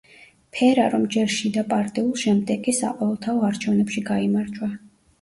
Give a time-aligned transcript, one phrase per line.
[0.55, 4.77] ფერარომ ჯერ შიდაპარტიულ, შემდეგ კი საყოველთაო არჩევნებში გაიმარჯვა.